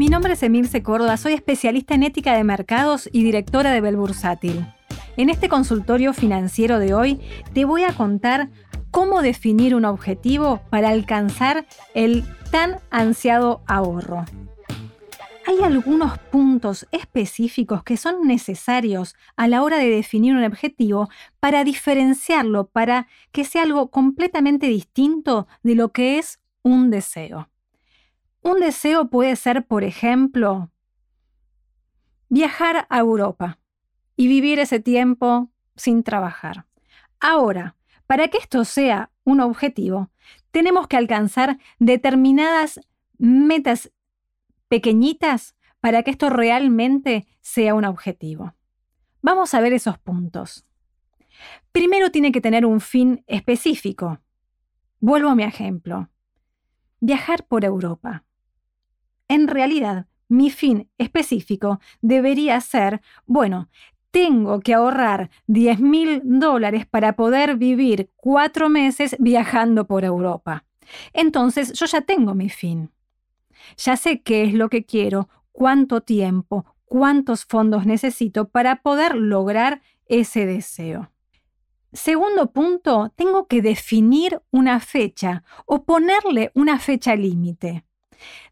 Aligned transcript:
Mi 0.00 0.08
nombre 0.08 0.32
es 0.32 0.42
Emilce 0.42 0.82
Córdoba, 0.82 1.18
soy 1.18 1.34
especialista 1.34 1.94
en 1.94 2.04
ética 2.04 2.34
de 2.34 2.42
mercados 2.42 3.06
y 3.12 3.22
directora 3.22 3.70
de 3.70 3.82
Belbursátil. 3.82 4.64
En 5.18 5.28
este 5.28 5.50
consultorio 5.50 6.14
financiero 6.14 6.78
de 6.78 6.94
hoy 6.94 7.20
te 7.52 7.66
voy 7.66 7.82
a 7.82 7.92
contar 7.92 8.48
cómo 8.90 9.20
definir 9.20 9.74
un 9.74 9.84
objetivo 9.84 10.62
para 10.70 10.88
alcanzar 10.88 11.66
el 11.92 12.24
tan 12.50 12.78
ansiado 12.88 13.60
ahorro. 13.66 14.24
Hay 15.46 15.58
algunos 15.62 16.16
puntos 16.16 16.86
específicos 16.92 17.82
que 17.82 17.98
son 17.98 18.26
necesarios 18.26 19.14
a 19.36 19.48
la 19.48 19.62
hora 19.62 19.76
de 19.76 19.90
definir 19.90 20.34
un 20.34 20.44
objetivo 20.44 21.10
para 21.40 21.62
diferenciarlo, 21.62 22.68
para 22.68 23.06
que 23.32 23.44
sea 23.44 23.64
algo 23.64 23.90
completamente 23.90 24.66
distinto 24.66 25.46
de 25.62 25.74
lo 25.74 25.90
que 25.92 26.18
es 26.18 26.40
un 26.62 26.88
deseo. 26.88 27.50
Un 28.42 28.60
deseo 28.60 29.10
puede 29.10 29.36
ser, 29.36 29.66
por 29.66 29.84
ejemplo, 29.84 30.70
viajar 32.28 32.86
a 32.88 32.98
Europa 32.98 33.58
y 34.16 34.28
vivir 34.28 34.58
ese 34.58 34.80
tiempo 34.80 35.50
sin 35.76 36.02
trabajar. 36.02 36.66
Ahora, 37.20 37.76
para 38.06 38.28
que 38.28 38.38
esto 38.38 38.64
sea 38.64 39.10
un 39.24 39.40
objetivo, 39.40 40.10
tenemos 40.50 40.88
que 40.88 40.96
alcanzar 40.96 41.58
determinadas 41.78 42.80
metas 43.18 43.92
pequeñitas 44.68 45.54
para 45.80 46.02
que 46.02 46.10
esto 46.10 46.30
realmente 46.30 47.26
sea 47.40 47.74
un 47.74 47.84
objetivo. 47.84 48.54
Vamos 49.22 49.52
a 49.54 49.60
ver 49.60 49.72
esos 49.72 49.98
puntos. 49.98 50.64
Primero 51.72 52.10
tiene 52.10 52.32
que 52.32 52.40
tener 52.40 52.64
un 52.64 52.80
fin 52.80 53.22
específico. 53.26 54.20
Vuelvo 54.98 55.28
a 55.28 55.34
mi 55.34 55.42
ejemplo. 55.42 56.08
Viajar 57.00 57.46
por 57.46 57.64
Europa. 57.64 58.24
En 59.30 59.46
realidad, 59.46 60.06
mi 60.28 60.50
fin 60.50 60.90
específico 60.98 61.78
debería 62.02 62.60
ser, 62.60 63.00
bueno, 63.26 63.68
tengo 64.10 64.58
que 64.58 64.74
ahorrar 64.74 65.30
10 65.46 65.78
mil 65.78 66.20
dólares 66.24 66.84
para 66.84 67.14
poder 67.14 67.56
vivir 67.56 68.10
cuatro 68.16 68.68
meses 68.68 69.14
viajando 69.20 69.86
por 69.86 70.04
Europa. 70.04 70.64
Entonces 71.12 71.72
yo 71.74 71.86
ya 71.86 72.00
tengo 72.00 72.34
mi 72.34 72.48
fin. 72.50 72.90
Ya 73.76 73.96
sé 73.96 74.20
qué 74.20 74.42
es 74.42 74.52
lo 74.52 74.68
que 74.68 74.84
quiero, 74.84 75.28
cuánto 75.52 76.00
tiempo, 76.00 76.66
cuántos 76.84 77.44
fondos 77.44 77.86
necesito 77.86 78.48
para 78.48 78.82
poder 78.82 79.14
lograr 79.14 79.80
ese 80.06 80.44
deseo. 80.44 81.12
Segundo 81.92 82.50
punto, 82.50 83.12
tengo 83.14 83.46
que 83.46 83.62
definir 83.62 84.42
una 84.50 84.80
fecha 84.80 85.44
o 85.66 85.84
ponerle 85.84 86.50
una 86.56 86.80
fecha 86.80 87.14
límite. 87.14 87.84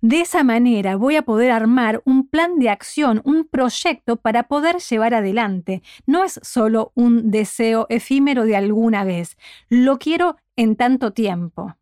De 0.00 0.20
esa 0.20 0.44
manera 0.44 0.96
voy 0.96 1.16
a 1.16 1.22
poder 1.22 1.50
armar 1.50 2.02
un 2.04 2.28
plan 2.28 2.58
de 2.58 2.70
acción, 2.70 3.20
un 3.24 3.46
proyecto 3.46 4.16
para 4.16 4.44
poder 4.44 4.78
llevar 4.78 5.14
adelante. 5.14 5.82
No 6.06 6.24
es 6.24 6.40
solo 6.42 6.92
un 6.94 7.30
deseo 7.30 7.86
efímero 7.88 8.44
de 8.44 8.56
alguna 8.56 9.04
vez, 9.04 9.36
lo 9.68 9.98
quiero 9.98 10.36
en 10.56 10.76
tanto 10.76 11.12
tiempo. 11.12 11.76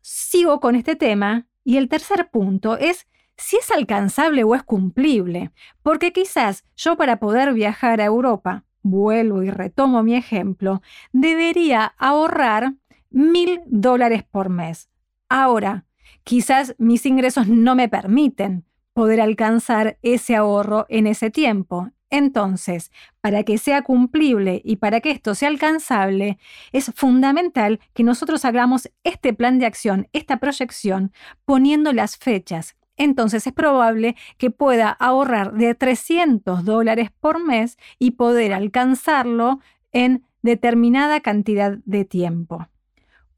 Sigo 0.00 0.60
con 0.60 0.76
este 0.76 0.96
tema 0.96 1.46
y 1.64 1.76
el 1.76 1.88
tercer 1.88 2.30
punto 2.30 2.76
es 2.78 3.06
si 3.36 3.56
es 3.56 3.70
alcanzable 3.70 4.44
o 4.44 4.54
es 4.54 4.62
cumplible, 4.62 5.50
porque 5.82 6.12
quizás 6.12 6.64
yo 6.76 6.96
para 6.96 7.18
poder 7.18 7.54
viajar 7.54 8.00
a 8.00 8.04
Europa, 8.04 8.64
vuelvo 8.82 9.42
y 9.42 9.50
retomo 9.50 10.02
mi 10.02 10.14
ejemplo, 10.14 10.82
debería 11.12 11.94
ahorrar 11.96 12.74
mil 13.10 13.62
dólares 13.66 14.24
por 14.24 14.50
mes. 14.50 14.90
Ahora, 15.28 15.86
quizás 16.24 16.74
mis 16.78 17.06
ingresos 17.06 17.48
no 17.48 17.74
me 17.74 17.88
permiten 17.88 18.64
poder 18.92 19.20
alcanzar 19.20 19.98
ese 20.02 20.36
ahorro 20.36 20.86
en 20.88 21.06
ese 21.06 21.30
tiempo. 21.30 21.90
Entonces, 22.10 22.90
para 23.20 23.44
que 23.44 23.56
sea 23.56 23.82
cumplible 23.82 24.60
y 24.64 24.76
para 24.76 25.00
que 25.00 25.12
esto 25.12 25.34
sea 25.36 25.48
alcanzable, 25.48 26.38
es 26.72 26.92
fundamental 26.96 27.78
que 27.94 28.02
nosotros 28.02 28.44
hagamos 28.44 28.90
este 29.04 29.32
plan 29.32 29.58
de 29.60 29.66
acción, 29.66 30.08
esta 30.12 30.38
proyección, 30.38 31.12
poniendo 31.44 31.92
las 31.92 32.16
fechas. 32.16 32.76
Entonces 32.96 33.46
es 33.46 33.52
probable 33.52 34.16
que 34.36 34.50
pueda 34.50 34.90
ahorrar 34.90 35.54
de 35.54 35.74
300 35.74 36.64
dólares 36.64 37.10
por 37.20 37.42
mes 37.42 37.78
y 37.98 38.10
poder 38.10 38.52
alcanzarlo 38.52 39.60
en 39.92 40.24
determinada 40.42 41.20
cantidad 41.20 41.78
de 41.84 42.04
tiempo. 42.04 42.66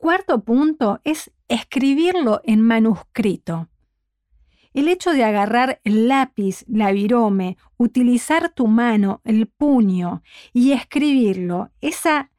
Cuarto 0.02 0.42
punto 0.42 1.00
es 1.04 1.30
escribirlo 1.46 2.40
en 2.42 2.60
manuscrito. 2.60 3.68
El 4.74 4.88
hecho 4.88 5.12
de 5.12 5.22
agarrar 5.22 5.80
el 5.84 6.08
lápiz, 6.08 6.64
la 6.66 6.90
virome, 6.90 7.56
utilizar 7.76 8.48
tu 8.48 8.66
mano, 8.66 9.20
el 9.22 9.46
puño 9.46 10.24
y 10.52 10.72
escribirlo, 10.72 11.70
esa 11.80 12.32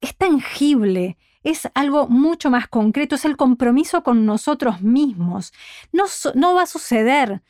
es 0.00 0.16
tangible, 0.16 1.18
es 1.42 1.68
algo 1.74 2.08
mucho 2.08 2.50
más 2.50 2.68
concreto, 2.68 3.16
es 3.16 3.26
el 3.26 3.36
compromiso 3.36 4.02
con 4.02 4.24
nosotros 4.24 4.80
mismos. 4.80 5.52
No, 5.92 6.04
no 6.36 6.54
va 6.54 6.62
a 6.62 6.66
suceder 6.66 7.42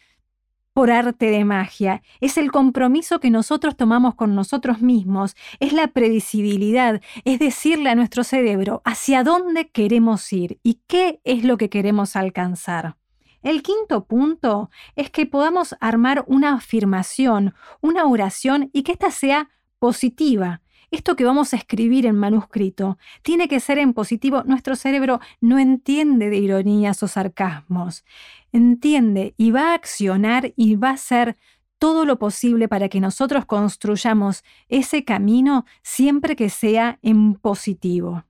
por 0.72 0.90
arte 0.90 1.26
de 1.26 1.44
magia, 1.44 2.02
es 2.20 2.38
el 2.38 2.52
compromiso 2.52 3.20
que 3.20 3.30
nosotros 3.30 3.76
tomamos 3.76 4.14
con 4.14 4.34
nosotros 4.34 4.80
mismos, 4.80 5.36
es 5.58 5.72
la 5.72 5.88
previsibilidad, 5.88 7.00
es 7.24 7.38
decirle 7.38 7.90
a 7.90 7.94
nuestro 7.94 8.24
cerebro 8.24 8.82
hacia 8.84 9.24
dónde 9.24 9.68
queremos 9.68 10.32
ir 10.32 10.58
y 10.62 10.80
qué 10.86 11.20
es 11.24 11.44
lo 11.44 11.56
que 11.56 11.68
queremos 11.68 12.16
alcanzar. 12.16 12.96
El 13.42 13.62
quinto 13.62 14.04
punto 14.04 14.70
es 14.96 15.10
que 15.10 15.24
podamos 15.24 15.74
armar 15.80 16.24
una 16.26 16.54
afirmación, 16.54 17.54
una 17.80 18.04
oración 18.04 18.68
y 18.72 18.82
que 18.82 18.92
ésta 18.92 19.10
sea 19.10 19.48
positiva. 19.78 20.60
Esto 20.90 21.14
que 21.14 21.24
vamos 21.24 21.52
a 21.52 21.56
escribir 21.56 22.04
en 22.06 22.16
manuscrito 22.16 22.98
tiene 23.22 23.46
que 23.46 23.60
ser 23.60 23.78
en 23.78 23.92
positivo. 23.92 24.42
Nuestro 24.44 24.74
cerebro 24.74 25.20
no 25.40 25.58
entiende 25.58 26.30
de 26.30 26.38
ironías 26.38 27.02
o 27.02 27.08
sarcasmos. 27.08 28.04
Entiende 28.52 29.34
y 29.36 29.52
va 29.52 29.70
a 29.70 29.74
accionar 29.74 30.52
y 30.56 30.74
va 30.74 30.90
a 30.90 30.94
hacer 30.94 31.36
todo 31.78 32.04
lo 32.04 32.18
posible 32.18 32.68
para 32.68 32.88
que 32.88 33.00
nosotros 33.00 33.46
construyamos 33.46 34.44
ese 34.68 35.04
camino 35.04 35.64
siempre 35.82 36.34
que 36.36 36.50
sea 36.50 36.98
en 37.02 37.34
positivo. 37.34 38.24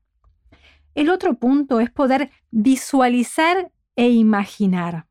El 0.94 1.08
otro 1.08 1.34
punto 1.34 1.80
es 1.80 1.90
poder 1.90 2.30
visualizar 2.50 3.72
e 3.96 4.10
imaginar. 4.10 5.06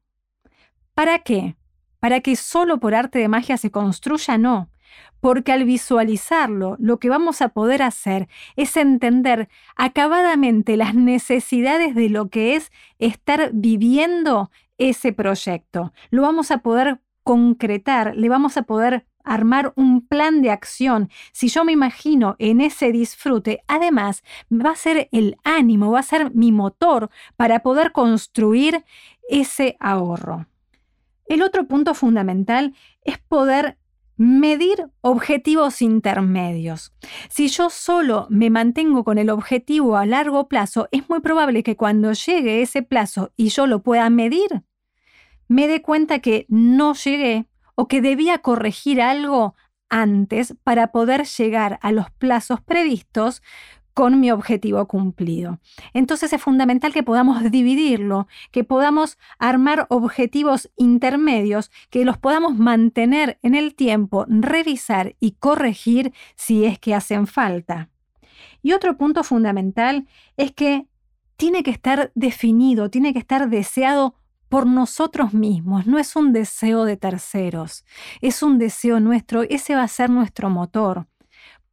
¿Para 0.93 1.19
qué? 1.19 1.55
¿Para 1.99 2.21
que 2.21 2.35
solo 2.35 2.79
por 2.79 2.93
arte 2.93 3.19
de 3.19 3.27
magia 3.27 3.57
se 3.57 3.71
construya? 3.71 4.37
No. 4.37 4.69
Porque 5.19 5.51
al 5.51 5.65
visualizarlo, 5.65 6.75
lo 6.79 6.99
que 6.99 7.09
vamos 7.09 7.41
a 7.41 7.49
poder 7.49 7.81
hacer 7.81 8.27
es 8.55 8.77
entender 8.77 9.49
acabadamente 9.75 10.77
las 10.77 10.95
necesidades 10.95 11.95
de 11.95 12.09
lo 12.09 12.29
que 12.29 12.55
es 12.55 12.71
estar 12.99 13.51
viviendo 13.53 14.51
ese 14.77 15.11
proyecto. 15.13 15.93
Lo 16.09 16.21
vamos 16.21 16.51
a 16.51 16.59
poder 16.59 17.01
concretar, 17.23 18.15
le 18.15 18.29
vamos 18.29 18.57
a 18.57 18.63
poder 18.63 19.05
armar 19.23 19.73
un 19.75 20.07
plan 20.07 20.41
de 20.41 20.51
acción. 20.51 21.09
Si 21.31 21.49
yo 21.49 21.63
me 21.63 21.71
imagino 21.71 22.35
en 22.39 22.61
ese 22.61 22.91
disfrute, 22.91 23.61
además 23.67 24.23
va 24.51 24.71
a 24.71 24.75
ser 24.75 25.09
el 25.11 25.37
ánimo, 25.43 25.91
va 25.91 25.99
a 25.99 26.03
ser 26.03 26.33
mi 26.33 26.51
motor 26.51 27.09
para 27.35 27.59
poder 27.59 27.91
construir 27.91 28.83
ese 29.29 29.77
ahorro. 29.79 30.47
El 31.27 31.43
otro 31.43 31.67
punto 31.67 31.93
fundamental 31.93 32.73
es 33.03 33.19
poder 33.19 33.77
medir 34.19 34.89
objetivos 34.99 35.81
intermedios. 35.81 36.93
Si 37.29 37.47
yo 37.47 37.69
solo 37.69 38.27
me 38.29 38.49
mantengo 38.49 39.05
con 39.05 39.17
el 39.17 39.29
objetivo 39.29 39.95
a 39.95 40.05
largo 40.05 40.49
plazo, 40.49 40.89
es 40.91 41.09
muy 41.09 41.21
probable 41.21 41.63
que 41.63 41.77
cuando 41.77 42.11
llegue 42.11 42.61
ese 42.61 42.81
plazo 42.83 43.31
y 43.37 43.47
yo 43.47 43.65
lo 43.65 43.81
pueda 43.81 44.09
medir, 44.09 44.63
me 45.47 45.69
dé 45.69 45.81
cuenta 45.81 46.19
que 46.19 46.45
no 46.49 46.95
llegué 46.95 47.47
o 47.75 47.87
que 47.87 48.01
debía 48.01 48.39
corregir 48.39 49.01
algo 49.01 49.55
antes 49.87 50.53
para 50.65 50.91
poder 50.91 51.25
llegar 51.25 51.79
a 51.81 51.93
los 51.93 52.11
plazos 52.11 52.59
previstos 52.59 53.41
con 53.99 54.21
mi 54.21 54.31
objetivo 54.31 54.87
cumplido. 54.87 55.59
Entonces 55.93 56.31
es 56.31 56.41
fundamental 56.41 56.93
que 56.93 57.03
podamos 57.03 57.43
dividirlo, 57.51 58.29
que 58.49 58.63
podamos 58.63 59.17
armar 59.39 59.87
objetivos 59.89 60.71
intermedios, 60.77 61.69
que 61.89 62.05
los 62.05 62.17
podamos 62.17 62.57
mantener 62.57 63.39
en 63.41 63.55
el 63.55 63.75
tiempo, 63.75 64.25
revisar 64.29 65.17
y 65.19 65.31
corregir 65.31 66.13
si 66.37 66.63
es 66.63 66.79
que 66.79 66.95
hacen 66.95 67.27
falta. 67.27 67.89
Y 68.61 68.71
otro 68.71 68.95
punto 68.95 69.21
fundamental 69.25 70.07
es 70.37 70.53
que 70.53 70.87
tiene 71.35 71.61
que 71.61 71.71
estar 71.71 72.13
definido, 72.15 72.89
tiene 72.89 73.11
que 73.11 73.19
estar 73.19 73.49
deseado 73.49 74.15
por 74.47 74.65
nosotros 74.65 75.33
mismos, 75.33 75.87
no 75.87 75.99
es 75.99 76.15
un 76.15 76.31
deseo 76.31 76.85
de 76.85 76.95
terceros, 76.95 77.83
es 78.21 78.43
un 78.43 78.59
deseo 78.59 79.01
nuestro, 79.01 79.41
ese 79.41 79.75
va 79.75 79.83
a 79.83 79.89
ser 79.89 80.09
nuestro 80.09 80.49
motor. 80.49 81.07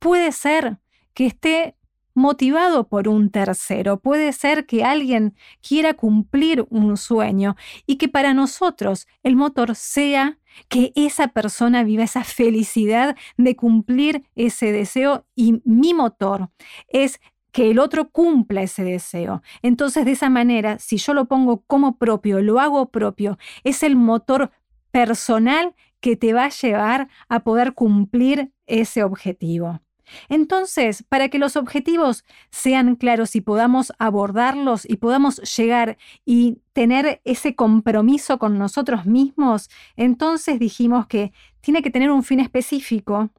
Puede 0.01 0.33
ser 0.33 0.81
que 1.15 1.27
esté 1.27 1.76
motivado 2.17 2.89
por 2.89 3.09
un 3.09 3.31
tercero. 3.31 4.01
Puede 4.01 4.33
ser 4.33 4.67
que 4.67 4.83
alguien 4.83 5.37
quiera 5.61 5.95
cumplir 5.95 6.67
un 6.71 6.97
sueño 6.97 7.57
y 7.87 7.97
que 7.97 8.09
para 8.09 8.35
nosotros 8.35 9.07
el 9.23 9.37
motor 9.37 9.77
sea 9.77 10.39
que 10.69 10.93
esa 10.97 11.29
persona 11.29 11.85
viva 11.85 12.05
esa 12.05 12.25
felicidad 12.25 13.17
de 13.37 13.55
cumplir 13.55 14.25
ese 14.35 14.73
deseo 14.73 15.27
y 15.37 15.61
mi 15.65 15.93
motor 15.93 16.49
es 16.89 17.21
que 17.53 17.71
el 17.71 17.79
otro 17.79 18.11
cumpla 18.11 18.63
ese 18.63 18.83
deseo. 18.83 19.43
Entonces, 19.63 20.05
de 20.05 20.13
esa 20.13 20.31
manera, 20.31 20.79
si 20.79 20.97
yo 20.97 21.15
lo 21.15 21.27
pongo 21.27 21.63
como 21.67 21.97
propio, 21.99 22.41
lo 22.41 22.61
hago 22.61 22.91
propio, 22.91 23.39
es 23.63 23.83
el 23.83 23.95
motor 23.95 24.51
personal 24.91 25.75
que 26.01 26.17
te 26.17 26.33
va 26.33 26.45
a 26.45 26.51
llevar 26.51 27.09
a 27.29 27.41
poder 27.41 27.75
cumplir 27.75 28.53
ese 28.67 29.05
objetivo. 29.05 29.81
Entonces, 30.29 31.03
para 31.03 31.29
que 31.29 31.39
los 31.39 31.57
objetivos 31.57 32.25
sean 32.51 32.97
claros 32.97 33.37
y 33.37 33.41
podamos 33.41 33.93
abordarlos 33.99 34.89
y 34.89 34.97
podamos 34.97 35.37
llegar 35.57 35.99
y 36.25 36.59
tener 36.73 37.21
ese 37.25 37.55
compromiso 37.55 38.39
con 38.39 38.59
nosotros 38.59 39.07
mismos, 39.07 39.69
entonces 39.97 40.59
dijimos 40.59 41.07
que 41.07 41.33
tiene 41.61 41.83
que 41.83 41.91
tener 41.91 42.11
un 42.11 42.23
fin 42.23 42.41
específico, 42.41 43.31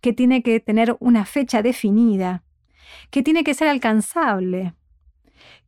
que 0.00 0.12
tiene 0.12 0.42
que 0.42 0.60
tener 0.60 0.96
una 1.00 1.24
fecha 1.24 1.62
definida, 1.62 2.44
que 3.10 3.22
tiene 3.22 3.44
que 3.44 3.54
ser 3.54 3.68
alcanzable, 3.68 4.74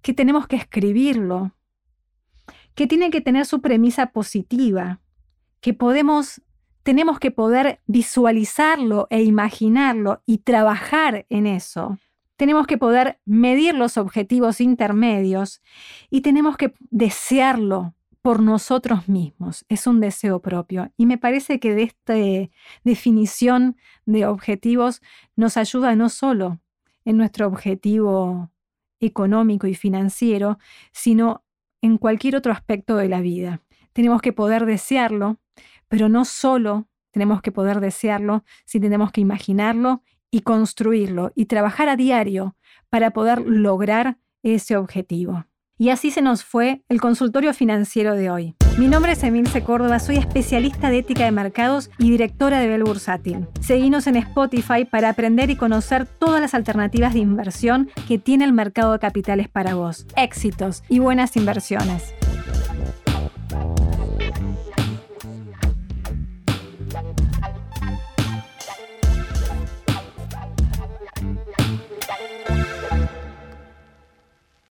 que 0.03 0.15
tenemos 0.15 0.47
que 0.47 0.57
escribirlo, 0.57 1.53
que 2.75 2.87
tiene 2.87 3.11
que 3.11 3.21
tener 3.21 3.45
su 3.47 3.61
premisa 3.61 4.13
positiva, 4.13 5.01
que 5.61 5.75
podemos 5.75 6.41
tenemos 6.89 7.19
que 7.19 7.31
poder 7.31 7.83
visualizarlo 7.87 9.09
e 9.11 9.23
imaginarlo 9.23 10.23
y 10.25 10.39
trabajar 10.39 11.27
en 11.29 11.47
eso. 11.47 11.99
Tenemos 12.39 12.67
que 12.67 12.79
poder 12.79 13.21
medir 13.27 13.75
los 13.75 13.99
objetivos 13.99 14.59
intermedios 14.63 15.61
y 16.09 16.23
tenemos 16.23 16.57
que 16.57 16.73
desearlo 16.89 17.95
por 18.23 18.41
nosotros 18.41 19.07
mismos. 19.07 19.67
Es 19.69 19.87
un 19.87 20.01
deseo 20.01 20.41
propio. 20.41 20.91
Y 20.97 21.05
me 21.05 21.19
parece 21.19 21.61
que 21.61 21.75
de 21.75 21.83
esta 21.83 22.15
definición 22.85 23.77
de 24.07 24.25
objetivos 24.25 25.03
nos 25.37 25.59
ayuda 25.59 25.95
no 25.95 26.09
solo 26.09 26.59
en 27.05 27.19
nuestro 27.19 27.49
objetivo 27.49 28.51
económico 28.99 29.67
y 29.67 29.75
financiero, 29.75 30.59
sino 30.93 31.45
en 31.83 31.99
cualquier 31.99 32.35
otro 32.35 32.51
aspecto 32.51 32.97
de 32.97 33.11
la 33.11 33.21
vida. 33.21 33.61
Tenemos 33.93 34.23
que 34.23 34.33
poder 34.33 34.65
desearlo, 34.65 35.39
pero 35.89 36.09
no 36.09 36.25
solo 36.25 36.89
tenemos 37.11 37.43
que 37.43 37.53
poder 37.53 37.81
desearlo, 37.81 38.45
sino 38.65 38.85
tenemos 38.85 39.13
que 39.13 39.21
imaginarlo 39.21 40.03
y 40.31 40.41
construirlo 40.43 41.33
y 41.35 41.47
trabajar 41.47 41.89
a 41.89 41.97
diario 41.97 42.57
para 42.91 43.11
poder 43.11 43.43
lograr 43.47 44.19
ese 44.43 44.77
objetivo. 44.77 45.45
Y 45.81 45.91
así 45.91 46.11
se 46.11 46.23
nos 46.23 46.45
fue 46.45 46.83
el 46.89 47.01
consultorio 47.01 47.55
financiero 47.55 48.15
de 48.15 48.31
hoy. 48.31 48.55
Mi 48.79 48.89
nombre 48.89 49.13
es 49.13 49.23
Emilce 49.23 49.63
Córdoba, 49.63 50.01
soy 50.01 50.17
especialista 50.17 50.91
de 50.91 50.99
ética 50.99 51.25
de 51.25 51.31
mercados 51.31 51.91
y 51.99 52.11
directora 52.11 52.61
de 52.61 52.69
Bell 52.69 52.85
Bursátil. 52.85 53.47
Seguinos 53.61 54.07
en 54.09 54.17
Spotify 54.17 54.85
para 54.85 55.09
aprender 55.09 55.51
y 55.51 55.57
conocer 55.57 56.07
todas 56.07 56.41
las 56.41 56.55
alternativas 56.55 57.15
de 57.15 57.21
inversión 57.21 57.91
que 58.07 58.19
tiene 58.19 58.45
el 58.45 58.53
mercado 58.53 58.93
de 58.93 58.99
capitales 58.99 59.49
para 59.49 59.75
vos. 59.75 60.07
Éxitos 60.17 60.83
y 60.89 60.99
buenas 60.99 61.37
inversiones. 61.37 62.15